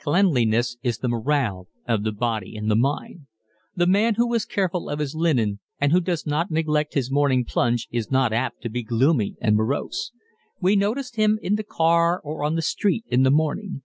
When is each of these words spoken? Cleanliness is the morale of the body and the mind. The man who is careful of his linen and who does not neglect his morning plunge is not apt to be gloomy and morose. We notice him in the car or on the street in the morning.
Cleanliness 0.00 0.78
is 0.82 0.96
the 0.96 1.08
morale 1.10 1.68
of 1.86 2.02
the 2.02 2.10
body 2.10 2.56
and 2.56 2.70
the 2.70 2.74
mind. 2.74 3.26
The 3.74 3.86
man 3.86 4.14
who 4.14 4.32
is 4.32 4.46
careful 4.46 4.88
of 4.88 5.00
his 5.00 5.14
linen 5.14 5.60
and 5.78 5.92
who 5.92 6.00
does 6.00 6.24
not 6.26 6.50
neglect 6.50 6.94
his 6.94 7.10
morning 7.10 7.44
plunge 7.44 7.86
is 7.90 8.10
not 8.10 8.32
apt 8.32 8.62
to 8.62 8.70
be 8.70 8.82
gloomy 8.82 9.36
and 9.38 9.54
morose. 9.54 10.12
We 10.62 10.76
notice 10.76 11.14
him 11.16 11.38
in 11.42 11.56
the 11.56 11.62
car 11.62 12.22
or 12.24 12.42
on 12.42 12.54
the 12.54 12.62
street 12.62 13.04
in 13.08 13.22
the 13.22 13.30
morning. 13.30 13.82